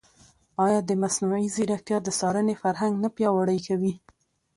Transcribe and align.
ایا 0.65 0.79
مصنوعي 1.03 1.47
ځیرکتیا 1.55 1.97
د 2.03 2.07
څارنې 2.19 2.55
فرهنګ 2.61 2.93
نه 3.03 3.09
پیاوړی 3.15 3.59
کوي؟ 3.67 3.93